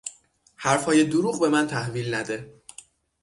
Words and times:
حرفهای 0.55 1.03
دروغ 1.03 1.39
به 1.39 1.49
من 1.49 1.67
تحویل 1.67 2.13
نده! 2.13 2.61